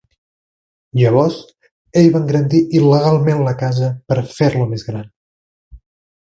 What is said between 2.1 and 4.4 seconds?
va engrandir il·legalment la casa per